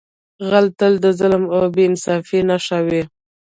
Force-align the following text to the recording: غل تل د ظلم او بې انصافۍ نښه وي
غل 0.49 0.67
تل 0.79 0.93
د 1.03 1.05
ظلم 1.19 1.43
او 1.55 1.63
بې 1.73 1.83
انصافۍ 1.89 2.39
نښه 2.49 2.77
وي 2.87 3.01